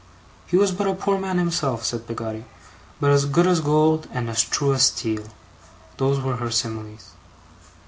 He 0.47 0.57
was 0.57 0.71
but 0.71 0.87
a 0.87 0.95
poor 0.95 1.19
man 1.19 1.37
himself, 1.37 1.85
said 1.85 2.07
Peggotty, 2.07 2.43
but 2.99 3.11
as 3.11 3.25
good 3.25 3.45
as 3.45 3.59
gold 3.61 4.07
and 4.11 4.31
as 4.31 4.41
true 4.41 4.73
as 4.73 4.81
steel 4.87 5.27
those 5.97 6.19
were 6.19 6.37
her 6.37 6.49
similes. 6.49 7.11